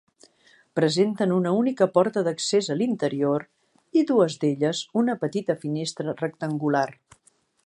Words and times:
Presenten 0.77 1.33
una 1.35 1.51
única 1.57 1.87
porta 1.99 2.23
d'accés 2.29 2.71
a 2.75 2.79
l'interior 2.81 3.47
i, 3.49 4.05
dues 4.13 4.41
d'elles, 4.45 4.85
una 5.03 5.21
petita 5.27 5.61
finestra 5.67 6.21
rectangular. 6.27 6.87